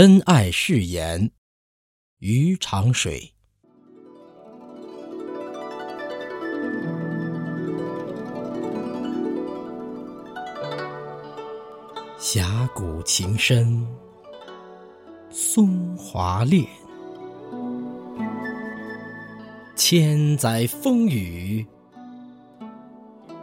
[0.00, 1.28] 真爱誓言，
[2.20, 3.34] 于长水。
[12.16, 13.84] 峡谷情深，
[15.30, 16.64] 松华恋。
[19.74, 21.66] 千载风雨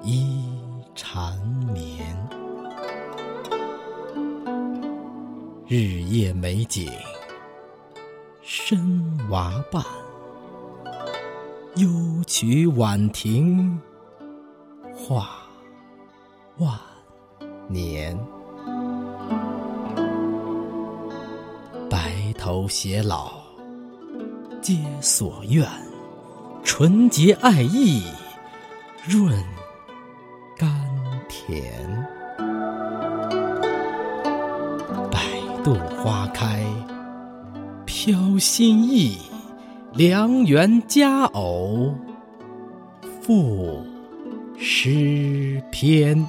[0.01, 0.41] 一
[0.95, 1.37] 缠
[1.73, 2.15] 绵，
[5.67, 6.91] 日夜美景
[8.43, 9.83] 深娃伴，
[11.75, 13.81] 幽曲婉婷
[14.95, 15.27] 画
[16.59, 16.79] 万
[17.67, 18.15] 年。
[21.89, 23.31] 白头偕老
[24.61, 25.67] 皆所愿。
[26.63, 28.03] 纯洁爱意，
[29.03, 29.43] 润
[30.55, 30.69] 甘
[31.27, 31.94] 甜。
[35.65, 36.63] 度花开，
[37.87, 39.17] 飘心意。
[39.95, 41.91] 良缘佳偶，
[43.19, 43.83] 赋
[44.59, 46.23] 诗篇。